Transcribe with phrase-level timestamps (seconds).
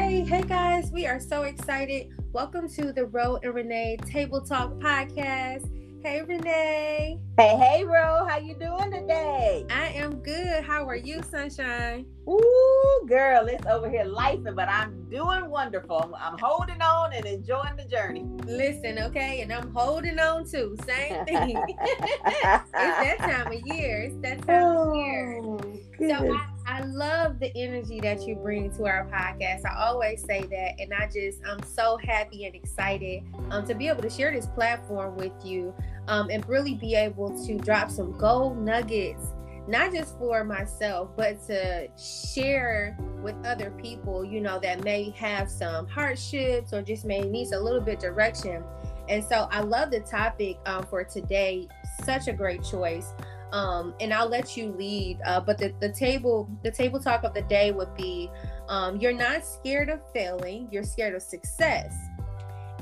[0.00, 2.08] Hey, hey guys, we are so excited.
[2.32, 5.68] Welcome to the Ro and Renee Table Talk podcast.
[6.02, 7.20] Hey Renee.
[7.36, 9.66] Hey, hey Ro, how you doing today?
[9.68, 10.64] I am good.
[10.64, 12.06] How are you, Sunshine?
[12.26, 16.16] Ooh, girl, it's over here lifing, but I'm doing wonderful.
[16.18, 18.24] I'm holding on and enjoying the journey.
[18.46, 20.78] Listen, okay, and I'm holding on too.
[20.86, 21.62] Same thing.
[21.78, 24.04] it's that time of year.
[24.04, 25.40] It's that time of year.
[25.44, 25.60] Oh,
[25.98, 29.64] So I, I love the energy that you bring to our podcast.
[29.66, 33.88] I always say that, and I just I'm so happy and excited um, to be
[33.88, 35.74] able to share this platform with you
[36.06, 39.32] um, and really be able to drop some gold nuggets,
[39.66, 45.50] not just for myself, but to share with other people, you know, that may have
[45.50, 48.62] some hardships or just may need a little bit direction.
[49.08, 51.66] And so I love the topic um, for today.
[52.04, 53.08] Such a great choice
[53.52, 55.18] um, and I'll let you lead.
[55.24, 58.30] Uh, but the, the table the table talk of the day would be
[58.68, 61.94] um, you're not scared of failing, you're scared of success,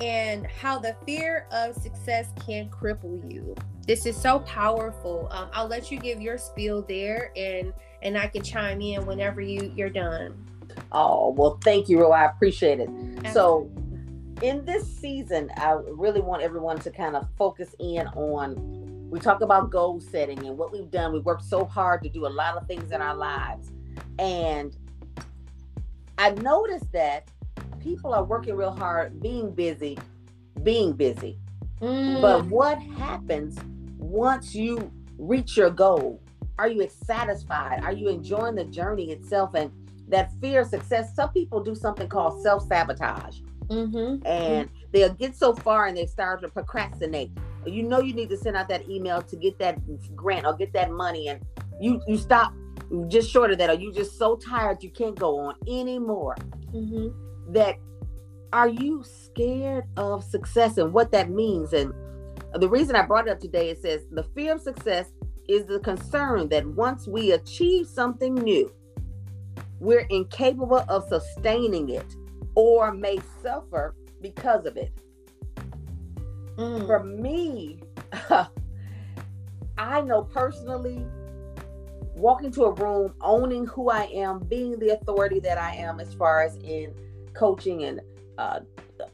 [0.00, 3.54] and how the fear of success can cripple you.
[3.86, 5.28] This is so powerful.
[5.30, 9.40] Um, I'll let you give your spiel there, and and I can chime in whenever
[9.40, 10.44] you you're done.
[10.92, 12.12] Oh, well, thank you, Ro.
[12.12, 12.88] I appreciate it.
[13.32, 13.70] So,
[14.42, 18.87] in this season, I really want everyone to kind of focus in on.
[19.08, 21.12] We talk about goal setting and what we've done.
[21.12, 23.70] We worked so hard to do a lot of things in our lives.
[24.18, 24.76] And
[26.18, 27.28] I noticed that
[27.80, 29.98] people are working real hard, being busy,
[30.62, 31.38] being busy.
[31.80, 33.56] Mm, But what happens
[33.98, 36.20] once you reach your goal?
[36.58, 37.84] Are you satisfied?
[37.84, 39.54] Are you enjoying the journey itself?
[39.54, 39.70] And
[40.08, 44.26] that fear of success, some people do something called self sabotage mhm.
[44.26, 47.30] and they'll get so far and they start to procrastinate.
[47.68, 49.78] You know, you need to send out that email to get that
[50.16, 51.40] grant or get that money, and
[51.80, 52.52] you you stop
[53.08, 56.36] just short of that, or you just so tired you can't go on anymore.
[56.74, 57.14] Mhm.
[57.52, 57.76] That
[58.52, 61.72] are you scared of success and what that means?
[61.72, 61.92] And
[62.54, 65.12] the reason I brought it up today, it says the fear of success
[65.48, 68.72] is the concern that once we achieve something new,
[69.80, 72.06] we're incapable of sustaining it
[72.54, 74.92] or may suffer because of it.
[76.58, 76.86] Mm.
[76.86, 77.80] For me,
[79.78, 81.06] I know personally,
[82.16, 86.12] walking to a room, owning who I am, being the authority that I am as
[86.14, 86.92] far as in
[87.32, 88.00] coaching and
[88.38, 88.60] uh,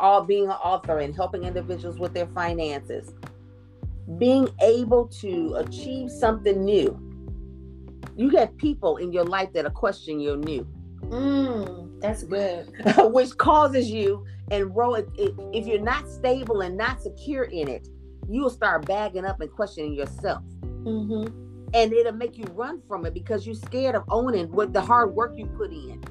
[0.00, 3.12] all being an author and helping individuals with their finances,
[4.19, 6.99] being able to achieve something new.
[8.16, 10.66] You have people in your life that are questioning your new.
[11.03, 11.94] Mm.
[12.04, 12.70] That's good.
[13.12, 17.66] which causes you and roll it, it- if you're not stable and not secure in
[17.69, 17.88] it
[18.28, 20.42] you will start bagging up and questioning yourself
[20.82, 21.32] Mhm.
[21.72, 25.15] and it'll make you run from it because you're scared of owning what the hard
[25.15, 26.03] work you put in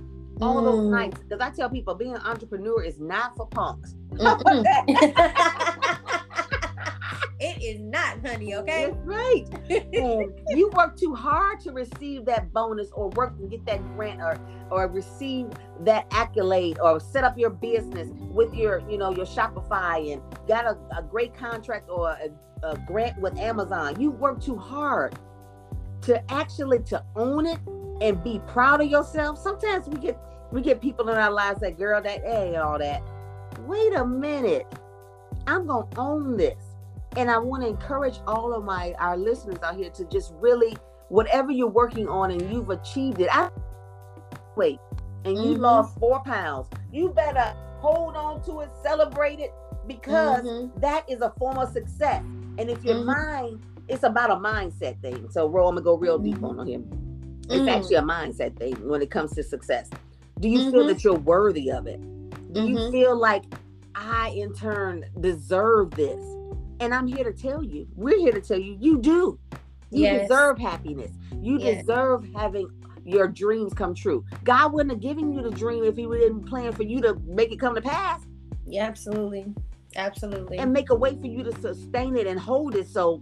[0.42, 0.90] all those Mm.
[0.90, 3.94] nights because i tell people being an entrepreneur is not for punks.
[7.44, 8.56] it is not, honey.
[8.56, 8.86] Okay.
[8.86, 9.46] That's right.
[9.70, 14.22] and you work too hard to receive that bonus or work and get that grant
[14.22, 14.40] or
[14.72, 15.48] or receive
[15.82, 20.66] that accolade or set up your business with your you know your shopify and got
[20.66, 22.30] a, a great contract or a,
[22.66, 25.14] a grant with amazon you work too hard
[26.02, 27.60] to actually to own it
[28.02, 30.18] and be proud of yourself sometimes we get
[30.52, 33.04] we get people in our lives that girl that a all that
[33.62, 34.66] wait a minute
[35.46, 36.73] i'm gonna own this
[37.16, 40.76] and I want to encourage all of my our listeners out here to just really
[41.10, 43.30] whatever you're working on and you've achieved it.
[43.32, 43.50] I
[44.56, 44.80] wait,
[45.26, 45.60] and you Mhm.
[45.60, 46.68] lost four pounds.
[46.92, 49.52] You better hold on to it, celebrate it,
[49.88, 50.80] because Mhm.
[50.82, 52.24] that is a form of success.
[52.58, 53.06] And if your Mhm.
[53.06, 55.30] mind, it's about a mindset thing.
[55.32, 56.88] So, Ro, I'm gonna go real deep on him.
[57.50, 57.76] It's Mm.
[57.76, 59.90] actually a mindset thing when it comes to success.
[60.40, 60.88] Do you feel Mhm.
[60.88, 62.00] that you're worthy of it?
[62.54, 62.92] Do you Mhm.
[62.92, 63.44] feel like
[63.96, 66.24] I, in turn, deserve this?
[66.84, 69.40] And I'm here to tell you, we're here to tell you, you do.
[69.90, 70.28] You Yes.
[70.28, 71.12] deserve happiness.
[71.42, 71.86] You Yes.
[71.86, 72.68] deserve having
[73.06, 74.26] your dreams come true.
[74.44, 77.54] God wouldn't have given you the dream if He didn't plan for you to make
[77.54, 78.20] it come to pass
[78.66, 79.54] Yeah, absolutely.
[79.96, 80.58] Absolutely.
[80.58, 82.88] and make a way for you to sustain it and hold it.
[82.90, 83.22] So,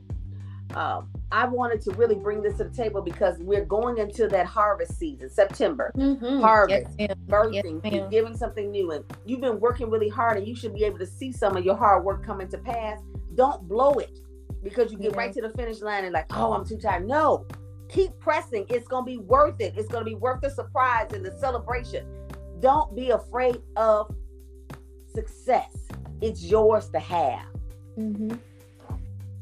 [0.74, 1.01] uh,
[1.31, 4.97] I wanted to really bring this to the table because we're going into that harvest
[4.97, 5.91] season, September.
[5.95, 6.41] Mhm.
[6.41, 10.56] harvest, Yes, birthing, Yes, giving something new, and you've been working really hard, and you
[10.56, 13.00] should be able to see some of your hard work coming to pass.
[13.36, 14.19] Don't blow it
[14.63, 15.18] because you get Yeah.
[15.18, 17.07] right to the finish line and like, oh, I'm too tired.
[17.07, 17.45] No,
[17.89, 18.66] keep pressing.
[18.69, 19.74] It's gonna be worth it.
[19.78, 22.06] It's gonna be worth the surprise and the celebration.
[22.60, 24.13] Don't be afraid of
[25.13, 25.75] success.
[26.22, 27.45] It's yours to have.
[27.98, 28.36] Mm-hmm.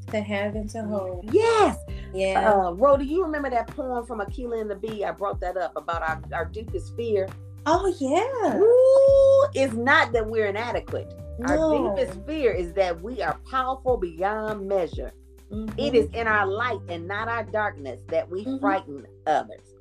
[0.08, 1.30] To have and to hold.
[1.32, 1.78] Yes.
[2.14, 2.52] Yeah.
[2.52, 5.04] Uh, Ro, do you remember that poem from Akeelah and the Bee?
[5.04, 7.28] I brought that up about our, our deepest fear
[7.66, 8.58] Oh yeah.
[8.60, 11.14] Ooh, it's not that we're inadequate.
[11.40, 11.48] No.
[11.48, 15.14] Our deepest fear is that we are powerful beyond measure.
[15.52, 15.74] Mhm.
[15.78, 18.60] It is in our light and not our darkness that we Mhm.
[18.60, 19.74] frighten others.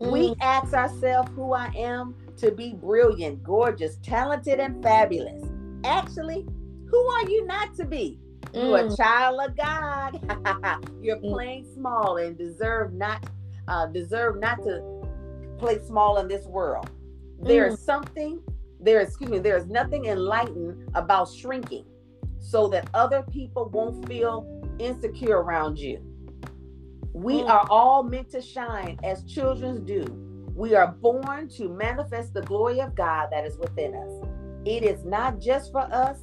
[0.00, 0.12] Mm.
[0.12, 5.42] We ask ourselves who I am to be brilliant, gorgeous, talented, and fabulous.
[5.84, 6.46] Actually,
[6.90, 8.18] who are you not to be?
[8.52, 8.96] You're a Mm.
[8.96, 10.20] child of God.
[11.02, 11.32] You're Mm.
[11.32, 13.24] playing small and deserve not
[13.66, 14.82] uh, deserve not to
[15.56, 16.86] play small in this world.
[17.40, 18.42] There is something
[18.84, 19.00] there.
[19.00, 19.38] Excuse me.
[19.38, 21.86] There is nothing enlightened about shrinking,
[22.40, 24.46] so that other people won't feel
[24.78, 26.00] insecure around you.
[27.12, 27.48] We Mm.
[27.48, 30.04] are all meant to shine as children do.
[30.56, 34.10] We are born to manifest the glory of God that is within us.
[34.64, 36.18] It is not just for us,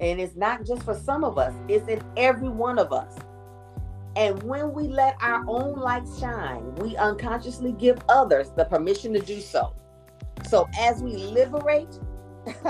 [0.00, 3.16] and it's not just for some of us, it's in every one of us.
[4.16, 9.20] And when we let our own light shine, we unconsciously give others the permission to
[9.20, 9.72] do so.
[10.46, 11.98] So as we liberate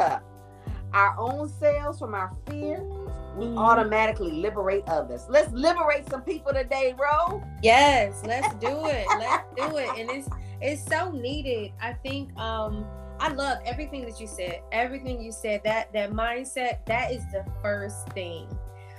[0.92, 2.82] our own selves from our fear,
[3.36, 3.58] we Mhm.
[3.58, 5.26] automatically liberate others.
[5.28, 7.42] Let's liberate some people today, bro.
[7.62, 9.06] Yes, let's do it.
[9.18, 9.88] let's do it.
[9.98, 10.28] And it's
[10.60, 11.72] it's so needed.
[11.80, 12.84] I think um
[13.20, 14.62] I love everything that you said.
[14.72, 15.62] Everything you said.
[15.64, 18.48] That that mindset, that is the first thing.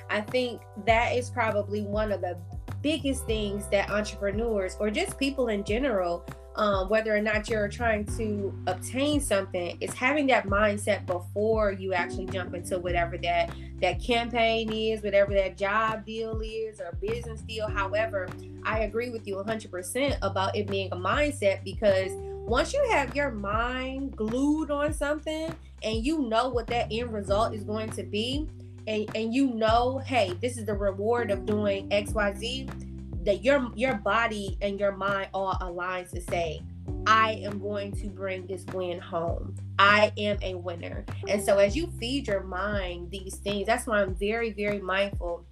[0.10, 2.38] I think that is probably one of the
[2.82, 6.26] biggest things that entrepreneurs or just people in general
[6.60, 11.94] um, whether or not you're trying to obtain something is having that mindset before you
[11.94, 13.50] actually jump into whatever that
[13.82, 17.68] that campaign is whatever that job deal is or business deal.
[17.70, 18.28] However
[18.64, 22.12] i agree with you 100% about it being a mindset because
[22.46, 27.54] once you have your mind glued on something and you know what that end result
[27.54, 28.48] is going to be
[28.88, 32.89] and, and you know hey this is the reward of doing xyz
[33.30, 36.60] that your your body and your mind all aligns to say
[37.06, 39.56] i am going to bring this win home.
[39.78, 41.06] I am a winner.
[41.28, 45.46] And so as you feed your mind these things that's why i'm very very mindful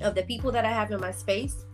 [0.00, 1.66] of the people that i have in my space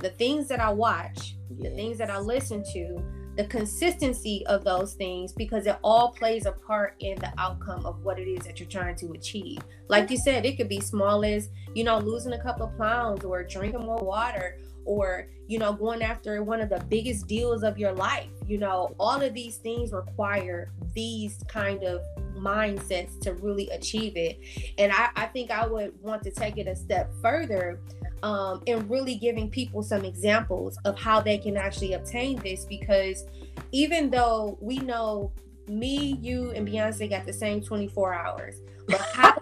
[0.00, 3.00] the things that i watch the things that i listen to
[3.36, 8.02] the consistency of those things because it all plays a part in the outcome of
[8.02, 9.60] what it is that you're trying to achieve.
[9.86, 13.24] Like you said, it could be small as, you know, losing a couple of pounds
[13.24, 17.78] or drinking more water or, you know, going after one of the biggest deals of
[17.78, 18.30] your life.
[18.46, 22.00] You know, all of these things require these kind of
[22.34, 24.38] mindsets to really achieve it.
[24.78, 27.80] And I, I think I would want to take it a step further
[28.22, 33.26] um, and really giving people some examples of how they can actually obtain this because
[33.72, 35.30] even though we know
[35.68, 38.54] me, you, and Beyonce got the same 24 hours,
[38.86, 39.36] but how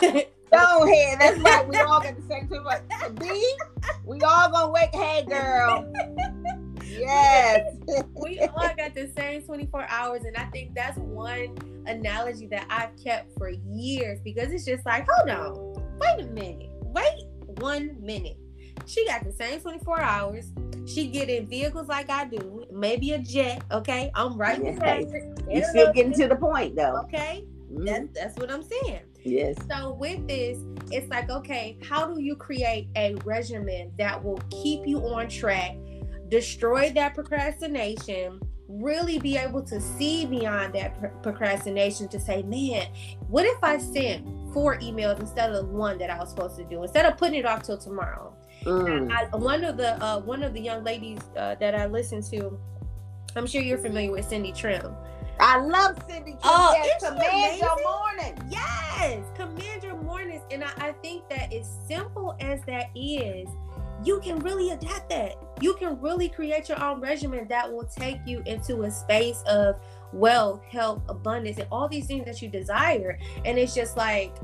[0.50, 1.18] Go ahead.
[1.20, 1.68] That's right.
[1.68, 2.64] We all got the same thing.
[2.64, 2.82] Like,
[3.18, 3.54] B,
[4.04, 4.94] we all gonna wake.
[4.94, 5.92] Hey, girl.
[6.88, 7.76] Yes.
[8.14, 11.56] we all got the same 24 hours, and I think that's one
[11.86, 16.70] analogy that I've kept for years because it's just like, hold on, wait a minute,
[16.82, 17.24] wait
[17.60, 18.36] one minute.
[18.86, 20.50] She got the same 24 hours.
[20.86, 23.62] She get in vehicles like I do, maybe a jet.
[23.70, 25.12] Okay, I'm right Yes.
[25.50, 27.02] You still getting to the point though.
[27.04, 27.84] Okay, Mhm.
[27.86, 29.00] that's that's what I'm saying.
[29.22, 29.56] Yes.
[29.70, 30.58] So with this,
[30.90, 35.76] it's like, okay, how do you create a regimen that will keep you on track,
[36.28, 42.86] destroy that procrastination, really be able to see beyond that pr- procrastination to say, man,
[43.28, 46.82] what if I sent four emails instead of one that I was supposed to do,
[46.82, 48.34] instead of putting it off till tomorrow?
[48.64, 49.10] Mm.
[49.10, 52.58] I, one of the uh, one of the young ladies uh, that I listen to,
[53.36, 54.94] I'm sure you're familiar with Cindy Trimm.
[55.40, 56.32] I love Cindy.
[56.32, 56.40] Trimm.
[56.44, 58.38] Oh, she command your morning.
[58.50, 60.42] Yes, command your mornings.
[60.50, 63.48] And I, I think that as simple as that is,
[64.04, 65.36] you can really adapt that.
[65.60, 69.76] You can really create your own regimen that will take you into a space of
[70.12, 73.18] wealth, health, abundance, and all these things that you desire.
[73.44, 74.36] And it's just like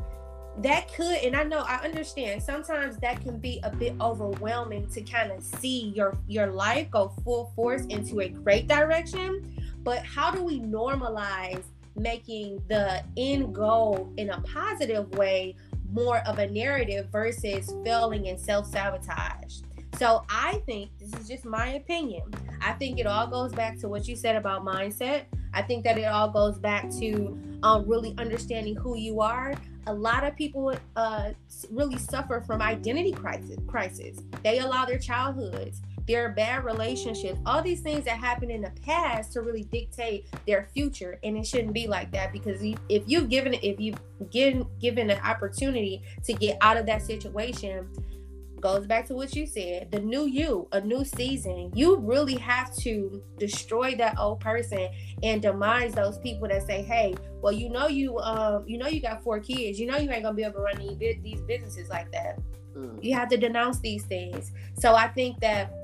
[0.58, 5.02] that could, and I know I understand sometimes that can be a bit overwhelming to
[5.02, 9.53] kind of see your your life go full force into a great direction.
[9.84, 11.62] But how do we normalize
[11.94, 15.54] making the end goal in a positive way
[15.92, 19.60] more of a narrative versus failing and self-sabotage?
[19.98, 22.22] So i think this is just my opinion
[22.60, 25.26] i think it all goes back to what you said about mindset.
[25.54, 29.54] I think that it all goes back to um, really understanding who you are.
[29.86, 31.30] A lot of people uh,
[31.70, 34.18] really suffer from identity crisis crisis.
[34.42, 39.32] They allow their childhoods their bad relationships, all these things that happened in the past
[39.32, 41.18] to really dictate their future.
[41.22, 45.20] And it shouldn't be like that because if you've given if you've given given an
[45.20, 47.88] opportunity to get out of that situation,
[48.64, 52.74] goes back to what you said the new you a new season you really have
[52.74, 54.88] to destroy that old person
[55.22, 59.02] and demise those people that say hey well you know you um you know you
[59.02, 61.90] got four kids you know you ain't gonna be able to run these, these businesses
[61.90, 62.38] like that
[62.74, 63.04] mm.
[63.04, 65.83] you have to denounce these things so i think that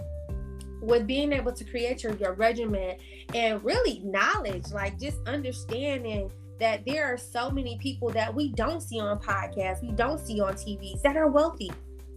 [0.80, 2.96] with being able to create your, your regimen
[3.34, 8.82] and really knowledge like just understanding that there are so many people that we don't
[8.82, 11.72] see on podcasts, we don't see on TVs that are wealthy,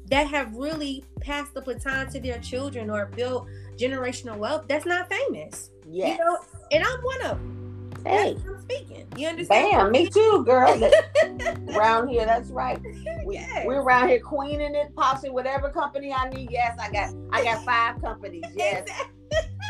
[0.08, 5.10] that have really passed the baton to their children or built generational wealth that's not
[5.10, 5.72] famous.
[5.90, 6.18] Yes.
[6.18, 6.38] You know,
[6.72, 7.63] and I'm one of them.
[8.06, 9.08] Hey, I'm speaking.
[9.16, 9.72] You understand?
[9.72, 10.92] Bam, me too, girl.
[11.76, 12.80] around here, that's right.
[13.26, 13.66] We, yes.
[13.66, 16.50] We're around here queening it, possibly whatever company I need.
[16.52, 18.44] Yes, I got I got five companies.
[18.56, 18.88] Yes.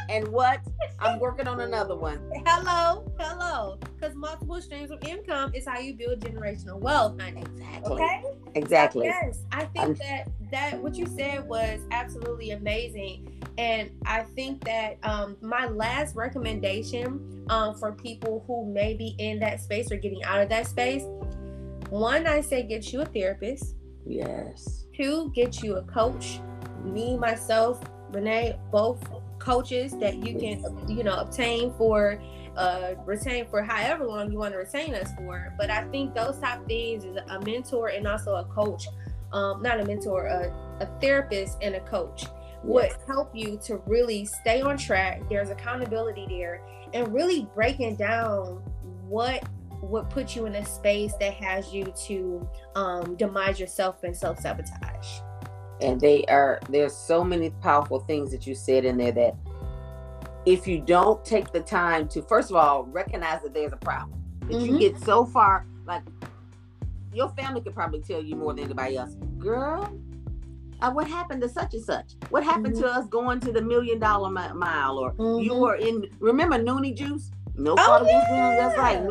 [0.10, 0.60] and what?
[1.00, 2.20] I'm working on another one.
[2.46, 3.78] Hello, hello.
[3.96, 7.42] Because multiple streams of income is how you build generational wealth, honey.
[7.42, 7.94] Exactly.
[7.94, 8.24] Okay.
[8.56, 9.06] Exactly.
[9.06, 9.94] Yes, I think I'm...
[9.96, 16.16] that that what you said was absolutely amazing, and I think that um, my last
[16.16, 20.68] recommendation um, for people who may be in that space or getting out of that
[20.68, 21.04] space,
[21.90, 23.76] one, I say get you a therapist.
[24.06, 24.86] Yes.
[24.96, 26.40] Two, get you a coach.
[26.84, 27.82] Me, myself,
[28.12, 29.00] Renee, both
[29.44, 32.18] coaches that you can you know obtain for
[32.56, 36.40] uh retain for however long you want to retain us for but i think those
[36.40, 38.88] type things is a mentor and also a coach
[39.34, 40.48] um not a mentor a,
[40.80, 42.26] a therapist and a coach
[42.64, 45.22] would help you to really stay on track.
[45.30, 46.62] There's accountability there.
[46.94, 48.62] And really breaking down
[49.08, 49.44] what
[49.82, 55.20] would put you in a space that has you to um, demise yourself and self-sabotage.
[55.82, 59.36] And they are there's so many powerful things that you said in there that
[60.46, 64.22] if you don't take the time to first of all recognize that there's a problem
[64.42, 64.76] that mm-hmm.
[64.76, 66.04] you get so far like
[67.14, 69.16] your family could probably tell you more than anybody else.
[69.38, 69.94] Girl
[70.84, 72.84] uh, what happened to such and such what happened mm-hmm.
[72.84, 75.42] to us going to the million dollar mile or mm-hmm.
[75.42, 78.56] you were in remember noonie juice no oh, yeah.
[78.60, 79.02] that's right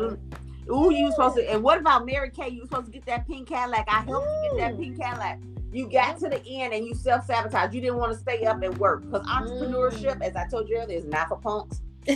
[0.69, 3.27] Ooh, you supposed to and what about mary kay you were supposed to get that
[3.27, 5.39] pink cadillac i helped you get that pink cadillac
[5.73, 7.73] you got to the end and you self sabotage.
[7.73, 10.21] You didn't want to stay up and work because entrepreneurship, mm.
[10.21, 11.81] as I told you earlier, is not for punks.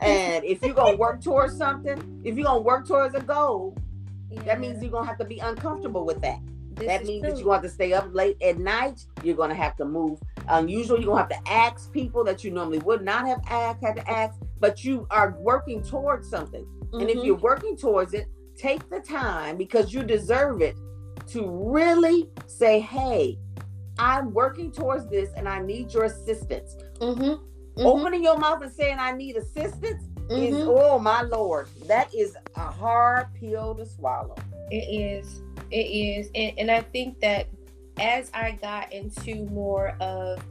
[0.00, 3.76] and if you're gonna work towards something, if you're gonna work towards a goal,
[4.30, 4.42] yeah.
[4.42, 6.40] that means you're gonna have to be uncomfortable with that.
[6.78, 7.30] This that means true.
[7.30, 9.00] that you're going to have to stay up late at night.
[9.22, 10.98] You're going to have to move unusual.
[10.98, 13.96] You're going to have to ask people that you normally would not have asked, had
[13.96, 16.64] to ask, but you are working towards something.
[16.64, 17.00] Mm-hmm.
[17.00, 17.26] And if mm-hmm.
[17.26, 20.76] you're working towards it, take the time because you deserve it
[21.28, 23.38] to really say, hey,
[23.98, 26.76] I'm working towards this and I need your assistance.
[27.00, 27.22] Mm-hmm.
[27.22, 27.86] Mm-hmm.
[27.86, 30.32] Opening your mouth and saying, I need assistance mm-hmm.
[30.32, 34.36] is, oh my Lord, that is a hard pill to swallow.
[34.70, 35.42] It is.
[35.70, 36.30] It is.
[36.34, 37.48] And, and I think that
[38.00, 40.44] as I got into more of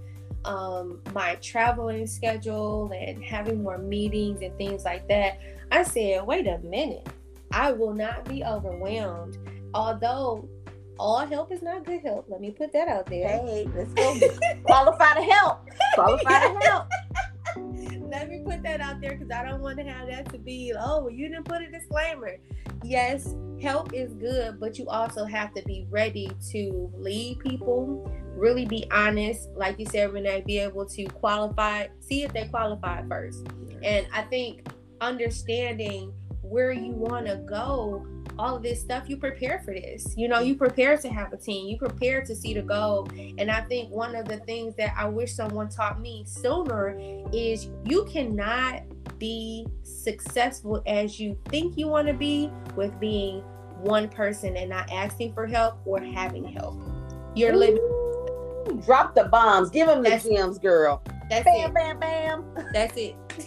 [0.45, 5.39] um, my traveling schedule and having more meetings and things like that,
[5.71, 7.07] I said, wait a minute.
[7.51, 9.38] I will not be overwhelmed.
[9.74, 10.50] Although
[11.00, 12.25] all help is not good help.
[12.27, 13.27] Let me put that out there.
[13.27, 14.17] Hey, let's go.
[14.63, 15.67] Qualify to help.
[15.95, 16.88] Qualify to help.
[18.09, 20.74] Let me put that out there because I don't want to have that to be,
[20.79, 22.38] oh, you didn't put a disclaimer.
[22.84, 28.65] Yes, help is good, but you also have to be ready to lead people, really
[28.65, 33.48] be honest, like you said, Renee, be able to qualify, see if they qualify first.
[33.84, 34.67] And I think
[35.01, 38.05] understanding where you want to go
[38.39, 40.13] all of this stuff, you prepare for this.
[40.15, 43.07] You know, you prepare to have a team, you prepare to see the goal.
[43.38, 46.98] And I think one of the things that I wish someone taught me sooner
[47.34, 48.84] is you cannot
[49.19, 53.41] be successful as you think you want to be with being
[53.81, 56.79] one person and not asking for help or having help.
[57.36, 58.81] You're Ooh, living.
[58.86, 59.69] Drop the bombs.
[59.69, 61.03] Give them the that's, gems, girl.
[61.29, 61.74] That's bam, it.
[61.74, 62.65] Bam, bam, bam.
[62.74, 63.15] That's it.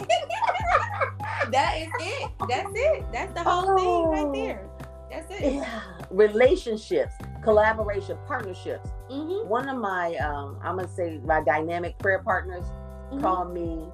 [1.51, 2.31] that is it.
[2.47, 3.05] That's it.
[3.11, 3.77] That's the whole oh.
[3.77, 4.33] thing right oh.
[4.33, 4.69] there.
[5.09, 5.53] That's it.
[5.55, 5.81] Yeah.
[6.09, 7.13] Relationships,
[7.43, 8.89] collaboration, partnerships.
[9.09, 9.47] Mm-hmm.
[9.47, 13.21] One of my, um, I'm gonna say, my dynamic prayer partners mm-hmm.
[13.21, 13.85] called me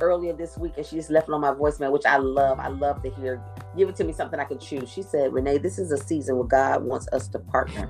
[0.00, 2.58] earlier this week, and she just left it on my voicemail, which I love.
[2.58, 3.42] I love to hear.
[3.76, 4.90] Give it to me something I can choose.
[4.90, 7.88] She said, "Renee, this is a season where God wants us to partner,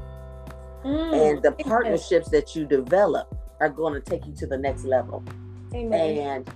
[0.85, 1.31] mm.
[1.31, 5.23] and the partnerships that you develop are going to take you to the next level."
[5.75, 6.19] Amen.
[6.19, 6.50] And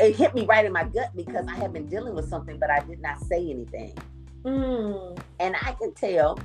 [0.00, 2.70] it hit me right in my gut because I have been dealing with something, but
[2.70, 3.94] I did not say anything.
[4.44, 5.18] Mm.
[5.40, 6.38] And I can tell.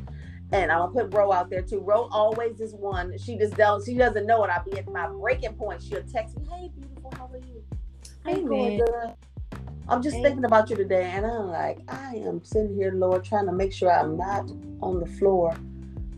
[0.51, 1.79] And I'll put Ro out there too.
[1.79, 3.17] Ro always is one.
[3.17, 3.83] She just don't.
[3.83, 4.51] She doesn't know it.
[4.51, 5.81] I'll be at my breaking point.
[5.81, 7.62] She'll text me, "Hey, beautiful, how are you?
[8.25, 8.81] Hey, going?
[9.89, 13.45] I'm just thinking about you today." And I'm like, I am sitting here, Lord, trying
[13.47, 14.49] to make sure I'm not
[14.81, 15.53] on the floor.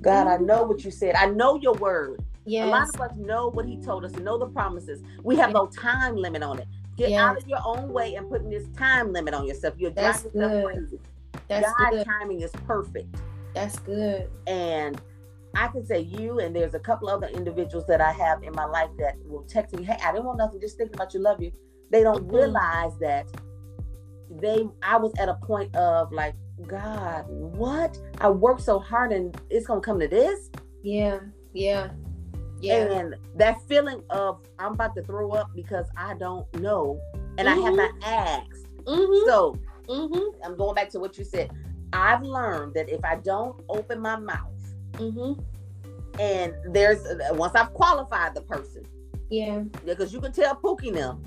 [0.02, 1.16] God, I know what you said.
[1.16, 2.24] I know your word.
[2.46, 2.68] Yes.
[2.68, 5.02] A lot of us know what he told us, know the promises.
[5.24, 5.56] We have yes.
[5.56, 6.68] no time limit on it.
[6.96, 7.20] Get yes.
[7.20, 9.74] out of your own way and putting this time limit on yourself.
[9.78, 11.00] You're That's yourself crazy.
[11.48, 12.06] That's God good.
[12.06, 13.16] timing is perfect.
[13.54, 14.30] That's good.
[14.48, 15.02] And
[15.56, 18.66] I can say you and there's a couple other individuals that I have in my
[18.66, 20.60] life that will text me, "Hey, I didn't want nothing.
[20.62, 21.52] Just thinking about you, love you."
[21.92, 22.36] They don't mm-hmm.
[22.36, 23.28] realize that
[24.30, 24.68] they.
[24.82, 26.36] I was at a point of like,
[26.68, 27.98] God, what?
[28.20, 30.50] I worked so hard and it's gonna come to this.
[30.84, 31.20] Yeah,
[31.54, 31.90] yeah,
[32.62, 32.92] yeah.
[32.92, 37.00] And that feeling of I'm about to throw up because I don't know
[37.38, 37.60] and mm-hmm.
[37.60, 38.66] I have not asked.
[38.84, 39.28] Mm-hmm.
[39.28, 40.44] So mm-hmm.
[40.44, 41.52] I'm going back to what you said.
[41.94, 44.52] I've learned that if I don't open my mouth,
[44.94, 45.40] mm-hmm.
[46.20, 48.84] and there's once I've qualified the person,
[49.30, 51.24] yeah, because you can tell Pookie them,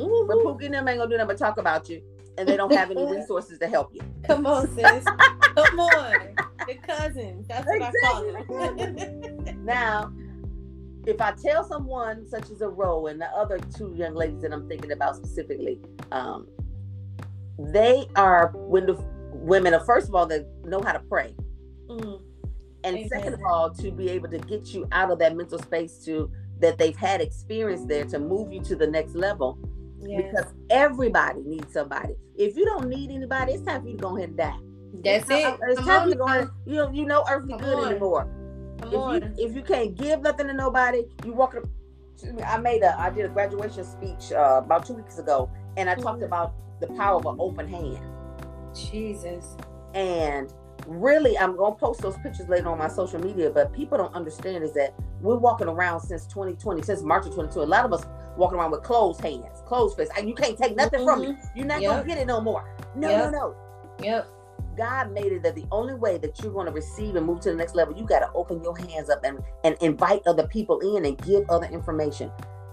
[0.00, 0.26] mm-hmm.
[0.26, 2.02] but Pookie them ain't gonna do nothing but talk about you
[2.38, 4.00] and they don't have any resources to help you.
[4.24, 5.04] Come on, sis.
[5.04, 6.34] Come on.
[6.66, 7.46] The cousins.
[7.48, 8.36] That's what exactly.
[8.36, 9.64] I call them.
[9.64, 10.12] now,
[11.06, 14.52] if I tell someone such as a Ro and the other two young ladies that
[14.52, 15.80] I'm thinking about specifically,
[16.12, 16.48] um,
[17.58, 18.94] they are when the
[19.32, 21.34] women are first of all they know how to pray.
[21.88, 22.22] Mm.
[22.84, 23.08] And Amen.
[23.10, 26.30] second of all, to be able to get you out of that mental space to
[26.60, 29.58] that they've had experience there to move you to the next level
[30.02, 30.22] Yes.
[30.30, 32.14] Because everybody needs somebody.
[32.36, 34.58] If you don't need anybody, it's time for you to go ahead and die.
[35.04, 35.58] That's it's it.
[35.68, 36.48] It's time for you to go ahead.
[36.66, 37.90] You know, you know earthly Come good on.
[37.90, 38.28] anymore.
[38.80, 39.14] Come if on.
[39.14, 41.64] you if you can't give nothing to nobody, you walk up.
[42.46, 45.94] I made a I did a graduation speech uh, about two weeks ago, and I
[45.94, 46.02] mm-hmm.
[46.02, 47.98] talked about the power of an open hand.
[48.74, 49.56] Jesus.
[49.94, 50.52] And
[50.86, 53.50] really, I'm gonna post those pictures later on my social media.
[53.50, 57.60] But people don't understand is that we're walking around since 2020, since March of 22.
[57.60, 58.04] A lot of us
[58.40, 60.12] walking around with closed hands, closed fists.
[60.18, 61.08] And you can't take nothing mm-hmm.
[61.08, 61.26] from me.
[61.28, 61.58] Mm-hmm.
[61.58, 61.90] You're not yep.
[61.92, 62.74] gonna get it no more.
[62.96, 63.30] No, yep.
[63.32, 63.56] no, no.
[64.02, 64.28] Yep.
[64.76, 67.50] God made it that the only way that you're going to receive and move to
[67.50, 70.78] the next level, you got to open your hands up and, and invite other people
[70.96, 72.30] in and give other information.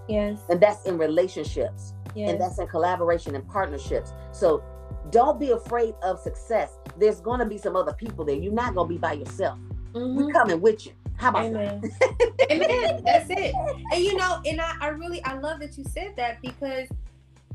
[0.08, 0.40] Yes.
[0.50, 1.94] And that's in relationships.
[2.16, 2.30] Yes.
[2.30, 4.14] And that's in collaboration and partnerships.
[4.32, 4.64] So
[5.10, 6.78] don't be afraid of success.
[6.98, 8.36] There's going to be some other people there.
[8.36, 9.60] You're not going to be by yourself.
[9.94, 10.16] Mm-hmm.
[10.16, 10.94] We're coming with you.
[11.18, 11.82] How about Amen.
[11.82, 12.52] that?
[12.52, 13.04] Amen.
[13.04, 13.54] That's it.
[13.92, 16.88] And you know, and I, I really I love that you said that because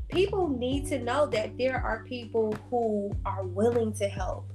[0.09, 4.45] people need to know that there are people who are willing to help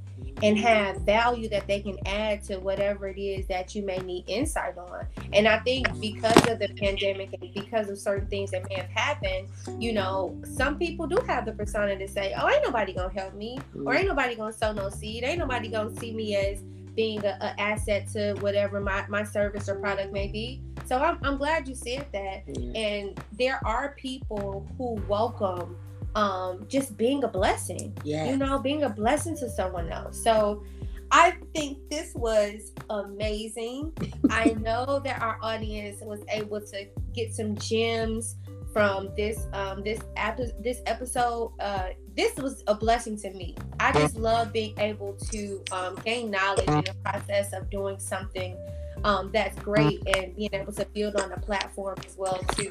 [0.42, 4.24] and have value that they can add to whatever it is that you may need
[4.28, 5.06] insight on.
[5.32, 8.90] And I think because of the pandemic and because of certain things that may have
[8.90, 9.48] happened,
[9.80, 13.34] you know, some people do have the persona to say, "Oh, ain't nobody gonna help
[13.34, 16.62] me," or "Ain't nobody gonna sow no seed," "Ain't nobody gonna see me as."
[16.98, 20.60] Being an asset to whatever my, my service or product may be.
[20.84, 22.44] So I'm, I'm glad you said that.
[22.48, 22.74] Mm-hmm.
[22.74, 25.76] And there are people who welcome
[26.16, 27.96] um, just being a blessing.
[28.02, 28.28] Yeah.
[28.28, 30.20] You know, being a blessing to someone else.
[30.20, 30.64] So
[31.12, 33.92] I think this was amazing.
[34.30, 38.34] I know that our audience was able to get some gems
[38.72, 43.54] from this um this epi- this episode uh this was a blessing to me.
[43.78, 48.56] I just love being able to um, gain knowledge in the process of doing something
[49.04, 52.68] um, that's great and being able to build on a platform as well too.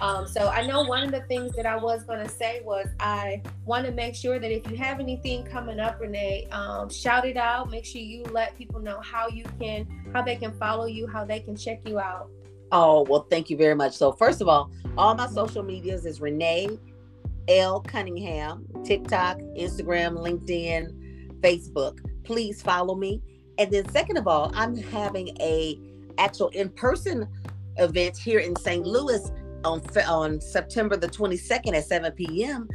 [0.00, 2.86] Um, so i know one of the things that i was going to say was
[3.00, 7.24] i want to make sure that if you have anything coming up renee um, shout
[7.24, 7.70] it out.
[7.70, 11.24] Make sure you let people know how you can how they can follow you how
[11.24, 12.28] they can check you out
[12.72, 13.96] Oh, well, thank you very much.
[13.96, 16.78] So, first of all, all my social medias is Renee
[17.48, 17.80] L.
[17.80, 21.98] Cunningham, TikTok, Instagram, LinkedIn, Facebook.
[22.24, 23.22] Please follow me.
[23.58, 25.78] And then, second of all, I'm having a
[26.18, 27.28] actual in-person
[27.76, 28.84] event here in St.
[28.84, 29.30] Louis
[29.64, 32.68] on on September the 22nd at 7 p.m.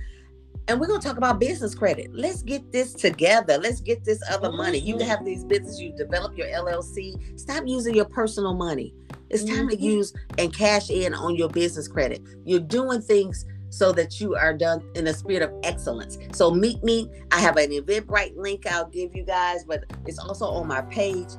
[0.67, 2.13] And we're gonna talk about business credit.
[2.13, 3.57] Let's get this together.
[3.57, 4.57] Let's get this other mm-hmm.
[4.57, 4.79] money.
[4.79, 7.39] You have these businesses, you develop your LLC.
[7.39, 8.93] Stop using your personal money.
[9.31, 9.69] It's time mm-hmm.
[9.69, 12.21] to use and cash in on your business credit.
[12.45, 16.17] You're doing things so that you are done in a spirit of excellence.
[16.33, 17.09] So meet me.
[17.31, 21.29] I have an Eventbrite link I'll give you guys, but it's also on my page.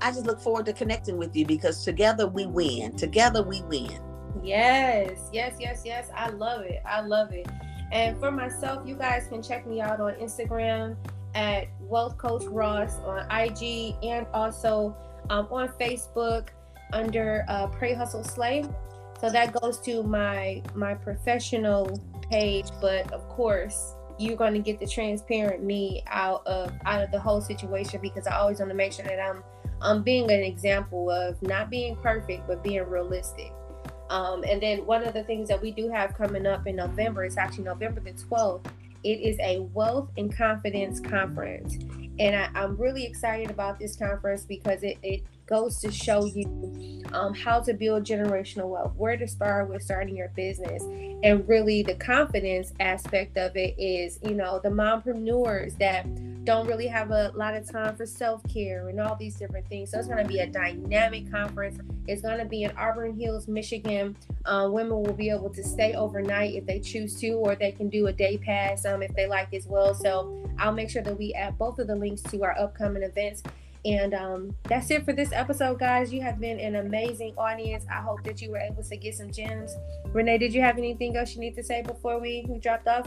[0.00, 2.96] I just look forward to connecting with you because together we win.
[2.96, 4.00] Together we win.
[4.42, 6.08] Yes, yes, yes, yes.
[6.14, 6.80] I love it.
[6.86, 7.48] I love it.
[7.90, 10.96] And for myself, you guys can check me out on Instagram
[11.34, 14.96] at Wealth Coach Ross on IG and also
[15.30, 16.48] um, on Facebook
[16.92, 18.64] under uh, Pray Hustle Slay.
[19.20, 24.80] So that goes to my my professional page, but of course you're going to get
[24.80, 28.76] the transparent me out of out of the whole situation because I always want to
[28.76, 29.42] make sure that I'm
[29.80, 33.52] I'm being an example of not being perfect but being realistic.
[34.08, 37.24] Um, and then one of the things that we do have coming up in November
[37.24, 38.64] is actually November the 12th.
[39.02, 41.76] It is a wealth and confidence conference.
[42.18, 47.02] And I, am really excited about this conference because it, it goes to show you
[47.12, 50.82] um, how to build generational wealth, where to start with starting your business.
[51.22, 56.06] And really, the confidence aspect of it is, you know, the mompreneurs that
[56.44, 59.90] don't really have a lot of time for self care and all these different things.
[59.90, 61.78] So it's going to be a dynamic conference.
[62.06, 64.16] It's going to be in Auburn Hills, Michigan.
[64.44, 67.88] Uh, women will be able to stay overnight if they choose to, or they can
[67.88, 69.92] do a day pass um, if they like as well.
[69.92, 73.42] So I'll make sure that we add both of the links to our upcoming events.
[73.86, 76.12] And um, that's it for this episode, guys.
[76.12, 77.84] You have been an amazing audience.
[77.88, 79.76] I hope that you were able to get some gems.
[80.12, 83.06] Renee, did you have anything else you need to say before we, dropped off?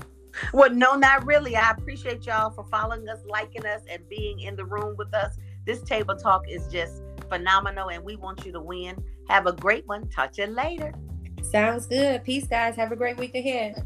[0.53, 1.57] Well, no, not really.
[1.57, 5.35] I appreciate y'all for following us, liking us, and being in the room with us.
[5.65, 9.03] This table talk is just phenomenal, and we want you to win.
[9.27, 10.07] Have a great one.
[10.09, 10.93] Talk to you later.
[11.41, 12.23] Sounds good.
[12.23, 12.75] Peace, guys.
[12.77, 13.83] Have a great week ahead.